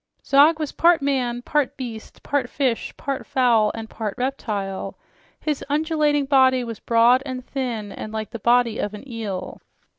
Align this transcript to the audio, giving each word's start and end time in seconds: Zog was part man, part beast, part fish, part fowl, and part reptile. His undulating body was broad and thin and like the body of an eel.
Zog 0.25 0.57
was 0.57 0.71
part 0.71 1.03
man, 1.03 1.43
part 1.43 1.77
beast, 1.77 2.23
part 2.23 2.49
fish, 2.49 2.91
part 2.97 3.23
fowl, 3.27 3.69
and 3.75 3.87
part 3.87 4.15
reptile. 4.17 4.97
His 5.39 5.63
undulating 5.69 6.25
body 6.25 6.63
was 6.63 6.79
broad 6.79 7.21
and 7.23 7.45
thin 7.45 7.91
and 7.91 8.11
like 8.11 8.31
the 8.31 8.39
body 8.39 8.79
of 8.79 8.95
an 8.95 9.07
eel. 9.07 9.61